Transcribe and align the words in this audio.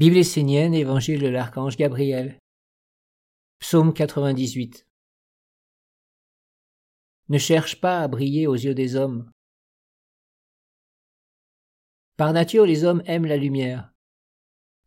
Bible 0.00 0.16
essénienne, 0.16 0.72
Évangile 0.72 1.20
de 1.20 1.28
l'archange 1.28 1.76
Gabriel. 1.76 2.38
Psaume 3.58 3.92
98. 3.92 4.86
Ne 7.28 7.36
cherche 7.36 7.82
pas 7.82 8.00
à 8.00 8.08
briller 8.08 8.46
aux 8.46 8.54
yeux 8.54 8.72
des 8.72 8.96
hommes. 8.96 9.30
Par 12.16 12.32
nature, 12.32 12.64
les 12.64 12.84
hommes 12.84 13.02
aiment 13.04 13.26
la 13.26 13.36
lumière. 13.36 13.92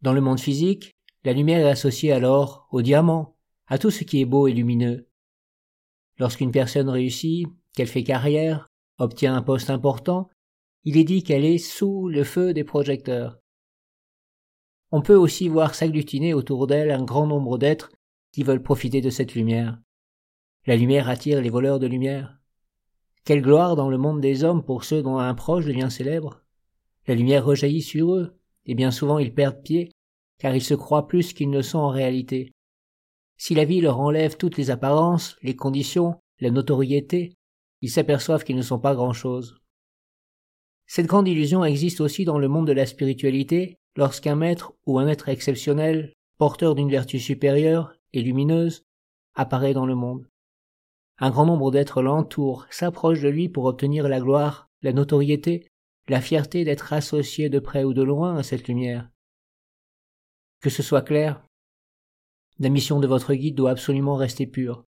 Dans 0.00 0.12
le 0.12 0.20
monde 0.20 0.38
physique, 0.38 0.92
la 1.24 1.32
lumière 1.32 1.66
est 1.66 1.70
associée 1.70 2.12
alors 2.12 2.68
au 2.70 2.80
diamant, 2.80 3.36
à 3.66 3.78
tout 3.78 3.90
ce 3.90 4.04
qui 4.04 4.20
est 4.20 4.26
beau 4.26 4.46
et 4.46 4.52
lumineux. 4.52 5.08
Lorsqu'une 6.18 6.52
personne 6.52 6.88
réussit, 6.88 7.48
qu'elle 7.74 7.88
fait 7.88 8.04
carrière, 8.04 8.68
obtient 8.98 9.34
un 9.34 9.42
poste 9.42 9.70
important, 9.70 10.30
il 10.84 10.96
est 10.96 11.02
dit 11.02 11.24
qu'elle 11.24 11.44
est 11.44 11.58
sous 11.58 12.08
le 12.08 12.22
feu 12.22 12.54
des 12.54 12.62
projecteurs. 12.62 13.39
On 14.92 15.02
peut 15.02 15.14
aussi 15.14 15.48
voir 15.48 15.74
s'agglutiner 15.74 16.34
autour 16.34 16.66
d'elle 16.66 16.90
un 16.90 17.04
grand 17.04 17.26
nombre 17.26 17.58
d'êtres 17.58 17.92
qui 18.32 18.42
veulent 18.42 18.62
profiter 18.62 19.00
de 19.00 19.10
cette 19.10 19.34
lumière. 19.34 19.78
La 20.66 20.76
lumière 20.76 21.08
attire 21.08 21.40
les 21.40 21.50
voleurs 21.50 21.78
de 21.78 21.86
lumière. 21.86 22.38
Quelle 23.24 23.42
gloire 23.42 23.76
dans 23.76 23.88
le 23.88 23.98
monde 23.98 24.20
des 24.20 24.44
hommes 24.44 24.64
pour 24.64 24.84
ceux 24.84 25.02
dont 25.02 25.18
un 25.18 25.34
proche 25.34 25.64
devient 25.64 25.88
célèbre. 25.90 26.42
La 27.06 27.14
lumière 27.14 27.44
rejaillit 27.44 27.82
sur 27.82 28.14
eux, 28.14 28.36
et 28.66 28.74
bien 28.74 28.90
souvent 28.90 29.18
ils 29.18 29.34
perdent 29.34 29.62
pied, 29.62 29.92
car 30.38 30.54
ils 30.54 30.62
se 30.62 30.74
croient 30.74 31.06
plus 31.06 31.32
qu'ils 31.32 31.50
ne 31.50 31.62
sont 31.62 31.78
en 31.78 31.90
réalité. 31.90 32.52
Si 33.36 33.54
la 33.54 33.64
vie 33.64 33.80
leur 33.80 34.00
enlève 34.00 34.36
toutes 34.36 34.56
les 34.56 34.70
apparences, 34.70 35.36
les 35.42 35.56
conditions, 35.56 36.20
la 36.40 36.50
notoriété, 36.50 37.34
ils 37.80 37.90
s'aperçoivent 37.90 38.44
qu'ils 38.44 38.56
ne 38.56 38.62
sont 38.62 38.78
pas 38.78 38.94
grand-chose. 38.94 39.60
Cette 40.86 41.06
grande 41.06 41.28
illusion 41.28 41.64
existe 41.64 42.00
aussi 42.00 42.24
dans 42.24 42.38
le 42.38 42.48
monde 42.48 42.66
de 42.66 42.72
la 42.72 42.84
spiritualité, 42.84 43.78
lorsqu'un 43.96 44.36
maître 44.36 44.72
ou 44.86 44.98
un 44.98 45.06
être 45.06 45.28
exceptionnel, 45.28 46.12
porteur 46.38 46.74
d'une 46.74 46.90
vertu 46.90 47.18
supérieure 47.18 47.94
et 48.12 48.22
lumineuse, 48.22 48.84
apparaît 49.34 49.74
dans 49.74 49.86
le 49.86 49.94
monde. 49.94 50.28
Un 51.18 51.30
grand 51.30 51.46
nombre 51.46 51.70
d'êtres 51.70 52.02
l'entourent, 52.02 52.66
s'approchent 52.70 53.20
de 53.20 53.28
lui 53.28 53.48
pour 53.48 53.66
obtenir 53.66 54.08
la 54.08 54.20
gloire, 54.20 54.68
la 54.82 54.92
notoriété, 54.92 55.68
la 56.08 56.20
fierté 56.20 56.64
d'être 56.64 56.92
associé 56.92 57.48
de 57.48 57.58
près 57.58 57.84
ou 57.84 57.92
de 57.92 58.02
loin 58.02 58.36
à 58.36 58.42
cette 58.42 58.68
lumière. 58.68 59.10
Que 60.60 60.70
ce 60.70 60.82
soit 60.82 61.02
clair, 61.02 61.44
la 62.58 62.68
mission 62.68 63.00
de 63.00 63.06
votre 63.06 63.34
guide 63.34 63.54
doit 63.54 63.70
absolument 63.70 64.16
rester 64.16 64.46
pure. 64.46 64.84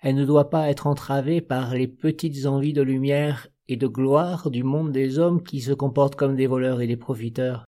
Elle 0.00 0.16
ne 0.16 0.24
doit 0.24 0.50
pas 0.50 0.68
être 0.68 0.86
entravée 0.86 1.40
par 1.40 1.74
les 1.74 1.88
petites 1.88 2.46
envies 2.46 2.72
de 2.72 2.82
lumière 2.82 3.48
et 3.68 3.76
de 3.76 3.86
gloire 3.86 4.50
du 4.50 4.64
monde 4.64 4.92
des 4.92 5.18
hommes 5.18 5.42
qui 5.42 5.60
se 5.60 5.72
comportent 5.72 6.16
comme 6.16 6.36
des 6.36 6.46
voleurs 6.46 6.80
et 6.80 6.86
des 6.86 6.96
profiteurs. 6.96 7.64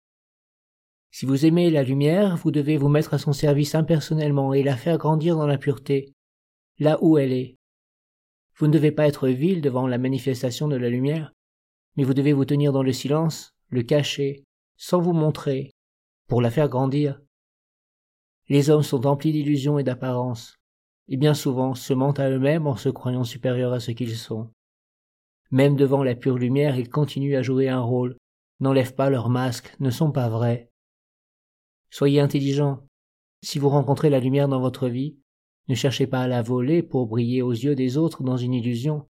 Si 1.13 1.25
vous 1.25 1.45
aimez 1.45 1.69
la 1.69 1.83
lumière, 1.83 2.37
vous 2.37 2.51
devez 2.51 2.77
vous 2.77 2.87
mettre 2.87 3.13
à 3.13 3.17
son 3.17 3.33
service 3.33 3.75
impersonnellement 3.75 4.53
et 4.53 4.63
la 4.63 4.77
faire 4.77 4.97
grandir 4.97 5.35
dans 5.35 5.45
la 5.45 5.57
pureté, 5.57 6.13
là 6.79 6.97
où 7.01 7.17
elle 7.17 7.33
est. 7.33 7.57
Vous 8.55 8.67
ne 8.67 8.71
devez 8.71 8.93
pas 8.93 9.07
être 9.07 9.27
vil 9.27 9.61
devant 9.61 9.87
la 9.87 9.97
manifestation 9.97 10.69
de 10.69 10.77
la 10.77 10.89
lumière, 10.89 11.33
mais 11.97 12.05
vous 12.05 12.13
devez 12.13 12.31
vous 12.31 12.45
tenir 12.45 12.71
dans 12.71 12.81
le 12.81 12.93
silence, 12.93 13.53
le 13.67 13.83
cacher, 13.83 14.45
sans 14.77 15.01
vous 15.01 15.11
montrer, 15.11 15.71
pour 16.27 16.41
la 16.41 16.49
faire 16.49 16.69
grandir. 16.69 17.21
Les 18.47 18.69
hommes 18.69 18.83
sont 18.83 19.05
emplis 19.05 19.33
d'illusions 19.33 19.79
et 19.79 19.83
d'apparences, 19.83 20.55
et 21.09 21.17
bien 21.17 21.33
souvent 21.33 21.75
se 21.75 21.93
mentent 21.93 22.21
à 22.21 22.29
eux-mêmes 22.29 22.67
en 22.67 22.77
se 22.77 22.87
croyant 22.87 23.25
supérieurs 23.25 23.73
à 23.73 23.81
ce 23.81 23.91
qu'ils 23.91 24.15
sont. 24.15 24.49
Même 25.51 25.75
devant 25.75 26.03
la 26.03 26.15
pure 26.15 26.37
lumière, 26.37 26.77
ils 26.77 26.89
continuent 26.89 27.35
à 27.35 27.41
jouer 27.41 27.67
un 27.67 27.81
rôle, 27.81 28.15
n'enlèvent 28.61 28.95
pas 28.95 29.09
leur 29.09 29.27
masque, 29.27 29.75
ne 29.81 29.89
sont 29.89 30.11
pas 30.11 30.29
vrais, 30.29 30.70
Soyez 31.93 32.21
intelligent. 32.21 32.87
Si 33.43 33.59
vous 33.59 33.67
rencontrez 33.67 34.09
la 34.09 34.21
lumière 34.21 34.47
dans 34.47 34.61
votre 34.61 34.87
vie, 34.87 35.17
ne 35.67 35.75
cherchez 35.75 36.07
pas 36.07 36.21
à 36.21 36.27
la 36.27 36.41
voler 36.41 36.83
pour 36.83 37.05
briller 37.05 37.41
aux 37.41 37.51
yeux 37.51 37.75
des 37.75 37.97
autres 37.97 38.23
dans 38.23 38.37
une 38.37 38.53
illusion, 38.53 39.05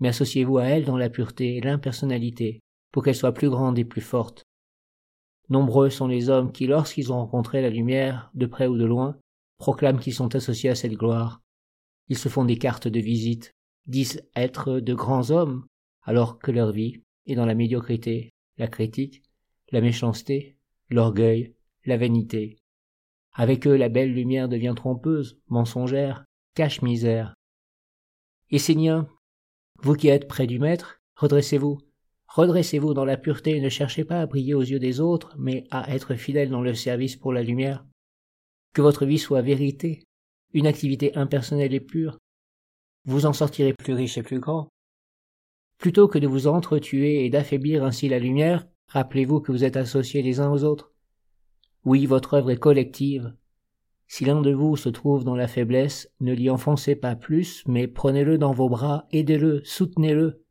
mais 0.00 0.08
associez-vous 0.08 0.56
à 0.56 0.64
elle 0.64 0.86
dans 0.86 0.96
la 0.96 1.10
pureté 1.10 1.56
et 1.56 1.60
l'impersonnalité, 1.60 2.60
pour 2.92 3.04
qu'elle 3.04 3.14
soit 3.14 3.34
plus 3.34 3.50
grande 3.50 3.78
et 3.78 3.84
plus 3.84 4.00
forte. 4.00 4.42
Nombreux 5.50 5.90
sont 5.90 6.06
les 6.06 6.30
hommes 6.30 6.50
qui, 6.50 6.66
lorsqu'ils 6.66 7.12
ont 7.12 7.16
rencontré 7.16 7.60
la 7.60 7.68
lumière, 7.68 8.30
de 8.32 8.46
près 8.46 8.68
ou 8.68 8.78
de 8.78 8.86
loin, 8.86 9.18
proclament 9.58 10.00
qu'ils 10.00 10.14
sont 10.14 10.34
associés 10.34 10.70
à 10.70 10.74
cette 10.74 10.94
gloire. 10.94 11.42
Ils 12.08 12.18
se 12.18 12.30
font 12.30 12.46
des 12.46 12.56
cartes 12.56 12.88
de 12.88 13.00
visite, 13.00 13.52
disent 13.86 14.26
être 14.34 14.80
de 14.80 14.94
grands 14.94 15.30
hommes, 15.30 15.66
alors 16.02 16.38
que 16.38 16.50
leur 16.50 16.72
vie 16.72 17.02
est 17.26 17.34
dans 17.34 17.46
la 17.46 17.54
médiocrité, 17.54 18.30
la 18.56 18.68
critique, 18.68 19.22
la 19.72 19.82
méchanceté, 19.82 20.56
l'orgueil, 20.88 21.54
la 21.84 21.96
vanité. 21.96 22.56
Avec 23.32 23.66
eux 23.66 23.76
la 23.76 23.88
belle 23.88 24.12
lumière 24.12 24.48
devient 24.48 24.74
trompeuse, 24.76 25.38
mensongère, 25.48 26.24
cache-misère. 26.54 27.34
Esséniens, 28.50 29.08
vous 29.82 29.94
qui 29.94 30.08
êtes 30.08 30.28
près 30.28 30.46
du 30.46 30.58
Maître, 30.58 31.00
redressez-vous, 31.16 31.78
redressez-vous 32.28 32.94
dans 32.94 33.04
la 33.04 33.16
pureté 33.16 33.56
et 33.56 33.60
ne 33.60 33.68
cherchez 33.68 34.04
pas 34.04 34.20
à 34.20 34.26
briller 34.26 34.54
aux 34.54 34.62
yeux 34.62 34.78
des 34.78 35.00
autres, 35.00 35.34
mais 35.38 35.64
à 35.70 35.92
être 35.94 36.14
fidèle 36.14 36.50
dans 36.50 36.62
le 36.62 36.74
service 36.74 37.16
pour 37.16 37.32
la 37.32 37.42
lumière. 37.42 37.84
Que 38.72 38.82
votre 38.82 39.04
vie 39.04 39.18
soit 39.18 39.42
vérité, 39.42 40.04
une 40.52 40.66
activité 40.66 41.14
impersonnelle 41.16 41.74
et 41.74 41.80
pure. 41.80 42.18
Vous 43.04 43.26
en 43.26 43.32
sortirez 43.32 43.74
plus 43.74 43.92
riche 43.92 44.16
et 44.16 44.22
plus 44.22 44.40
grand. 44.40 44.68
Plutôt 45.78 46.08
que 46.08 46.18
de 46.18 46.28
vous 46.28 46.46
entretuer 46.46 47.24
et 47.24 47.30
d'affaiblir 47.30 47.84
ainsi 47.84 48.08
la 48.08 48.18
lumière, 48.18 48.66
rappelez-vous 48.88 49.40
que 49.40 49.52
vous 49.52 49.64
êtes 49.64 49.76
associés 49.76 50.22
les 50.22 50.40
uns 50.40 50.50
aux 50.50 50.64
autres. 50.64 50.93
Oui, 51.84 52.06
votre 52.06 52.34
œuvre 52.34 52.50
est 52.50 52.56
collective. 52.56 53.34
Si 54.06 54.24
l'un 54.24 54.40
de 54.40 54.52
vous 54.52 54.76
se 54.76 54.88
trouve 54.88 55.24
dans 55.24 55.36
la 55.36 55.48
faiblesse, 55.48 56.10
ne 56.20 56.32
l'y 56.32 56.48
enfoncez 56.48 56.96
pas 56.96 57.14
plus, 57.14 57.62
mais 57.66 57.86
prenez-le 57.86 58.38
dans 58.38 58.52
vos 58.52 58.70
bras, 58.70 59.06
aidez-le, 59.12 59.60
soutenez-le. 59.64 60.42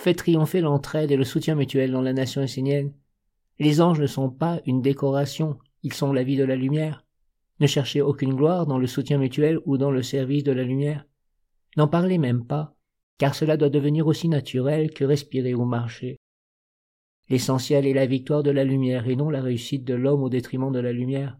Faites 0.00 0.18
triompher 0.18 0.60
l'entraide 0.60 1.12
et 1.12 1.16
le 1.16 1.24
soutien 1.24 1.54
mutuel 1.54 1.92
dans 1.92 2.00
la 2.00 2.12
nation 2.12 2.42
essénienne. 2.42 2.92
Les 3.60 3.80
anges 3.80 4.00
ne 4.00 4.06
sont 4.06 4.30
pas 4.30 4.60
une 4.66 4.82
décoration, 4.82 5.58
ils 5.82 5.92
sont 5.92 6.12
la 6.12 6.24
vie 6.24 6.36
de 6.36 6.44
la 6.44 6.56
lumière. 6.56 7.04
Ne 7.60 7.66
cherchez 7.66 8.00
aucune 8.00 8.34
gloire 8.34 8.66
dans 8.66 8.78
le 8.78 8.86
soutien 8.86 9.18
mutuel 9.18 9.60
ou 9.66 9.76
dans 9.76 9.90
le 9.90 10.02
service 10.02 10.44
de 10.44 10.52
la 10.52 10.62
lumière. 10.62 11.04
N'en 11.76 11.86
parlez 11.86 12.18
même 12.18 12.46
pas, 12.46 12.74
car 13.18 13.34
cela 13.34 13.56
doit 13.56 13.68
devenir 13.68 14.06
aussi 14.06 14.28
naturel 14.28 14.90
que 14.92 15.04
respirer 15.04 15.54
ou 15.54 15.64
marcher. 15.64 16.16
L'essentiel 17.30 17.86
est 17.86 17.94
la 17.94 18.06
victoire 18.06 18.42
de 18.42 18.50
la 18.50 18.64
lumière 18.64 19.08
et 19.08 19.16
non 19.16 19.30
la 19.30 19.40
réussite 19.40 19.84
de 19.84 19.94
l'homme 19.94 20.22
au 20.22 20.28
détriment 20.28 20.72
de 20.72 20.80
la 20.80 20.92
lumière. 20.92 21.38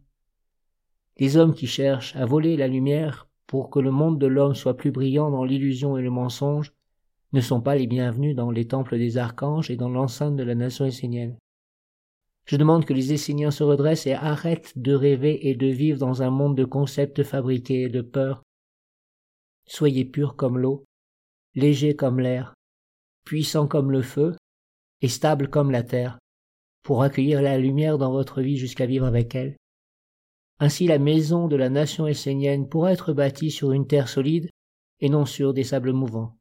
Les 1.18 1.36
hommes 1.36 1.52
qui 1.52 1.66
cherchent 1.66 2.14
à 2.16 2.24
voler 2.24 2.56
la 2.56 2.68
lumière 2.68 3.28
pour 3.48 3.68
que 3.68 3.80
le 3.80 3.90
monde 3.90 4.18
de 4.18 4.28
l'homme 4.28 4.54
soit 4.54 4.76
plus 4.76 4.92
brillant 4.92 5.30
dans 5.30 5.44
l'illusion 5.44 5.98
et 5.98 6.02
le 6.02 6.10
mensonge 6.10 6.72
ne 7.32 7.40
sont 7.40 7.60
pas 7.60 7.74
les 7.74 7.88
bienvenus 7.88 8.36
dans 8.36 8.50
les 8.50 8.66
temples 8.66 8.98
des 8.98 9.18
archanges 9.18 9.70
et 9.70 9.76
dans 9.76 9.88
l'enceinte 9.88 10.36
de 10.36 10.44
la 10.44 10.54
nation 10.54 10.86
essénienne. 10.86 11.36
Je 12.46 12.56
demande 12.56 12.84
que 12.84 12.94
les 12.94 13.12
Esséniens 13.12 13.50
se 13.50 13.62
redressent 13.62 14.06
et 14.06 14.14
arrêtent 14.14 14.76
de 14.76 14.94
rêver 14.94 15.48
et 15.48 15.54
de 15.54 15.66
vivre 15.66 15.98
dans 15.98 16.22
un 16.22 16.30
monde 16.30 16.56
de 16.56 16.64
concepts 16.64 17.22
fabriqués 17.22 17.82
et 17.82 17.88
de 17.88 18.00
peurs. 18.00 18.42
Soyez 19.66 20.04
purs 20.04 20.34
comme 20.36 20.58
l'eau, 20.58 20.84
légers 21.54 21.94
comme 21.94 22.18
l'air, 22.18 22.54
puissants 23.24 23.68
comme 23.68 23.92
le 23.92 24.02
feu, 24.02 24.34
et 25.02 25.08
stable 25.08 25.48
comme 25.48 25.70
la 25.70 25.82
terre, 25.82 26.18
pour 26.82 27.02
accueillir 27.02 27.42
la 27.42 27.58
lumière 27.58 27.98
dans 27.98 28.10
votre 28.10 28.40
vie 28.40 28.56
jusqu'à 28.56 28.86
vivre 28.86 29.06
avec 29.06 29.34
elle. 29.34 29.56
Ainsi 30.58 30.86
la 30.86 30.98
maison 30.98 31.48
de 31.48 31.56
la 31.56 31.70
nation 31.70 32.06
essénienne 32.06 32.68
pourra 32.68 32.92
être 32.92 33.12
bâtie 33.12 33.50
sur 33.50 33.72
une 33.72 33.86
terre 33.86 34.08
solide 34.08 34.50
et 35.00 35.08
non 35.08 35.24
sur 35.24 35.54
des 35.54 35.64
sables 35.64 35.92
mouvants. 35.92 36.36